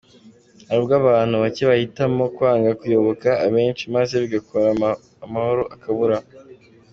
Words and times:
Hari 0.67 0.77
ubwo 0.81 0.93
abantu 1.01 1.35
bake 1.43 1.63
bahitamo 1.69 2.23
kwanga 2.35 2.69
kuyoboka 2.79 3.29
abenshi 3.45 3.83
maze 3.95 4.13
bigakomera 4.23 4.89
amahoro 5.25 5.63
akabura. 5.77 6.17